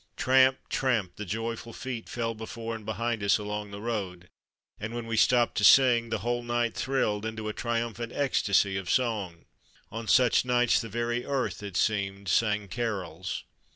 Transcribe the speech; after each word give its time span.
Tramp, 0.17 0.57
tramp, 0.67 1.15
the 1.17 1.25
joyful 1.25 1.73
feet 1.73 2.09
fell 2.09 2.33
before 2.33 2.73
and 2.75 2.83
behind 2.83 3.21
us 3.21 3.37
along 3.37 3.69
the 3.69 3.79
road, 3.79 4.29
and 4.79 4.95
when 4.95 5.05
we 5.05 5.15
stopped 5.15 5.53
to 5.57 5.63
sing, 5.63 6.09
the 6.09 6.17
whole 6.25 6.41
night 6.41 6.73
thrilled 6.73 7.23
into 7.23 7.47
a 7.47 7.53
trium 7.53 7.93
phant 7.93 8.11
ecstasy 8.11 8.77
of 8.77 8.89
song. 8.89 9.45
On 9.91 10.07
such 10.07 10.43
nights 10.43 10.81
the 10.81 10.89
very 10.89 11.23
earth, 11.23 11.61
it 11.61 11.77
seemed, 11.77 12.29
sang 12.29 12.67
carols. 12.67 13.43